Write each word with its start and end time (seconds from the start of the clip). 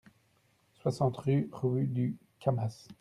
soixante-huit 0.81 1.47
rue 1.53 1.85
du 1.85 2.17
Cammas 2.39 2.87